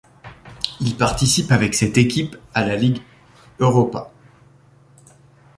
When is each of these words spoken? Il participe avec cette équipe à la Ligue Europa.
Il 0.79 0.97
participe 0.97 1.51
avec 1.51 1.75
cette 1.75 1.95
équipe 1.95 2.35
à 2.55 2.65
la 2.65 2.75
Ligue 2.75 3.03
Europa. 3.59 4.11